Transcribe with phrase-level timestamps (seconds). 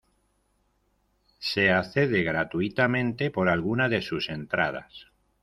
[1.37, 5.11] Se accede gratuitamente, por alguna de sus entradas.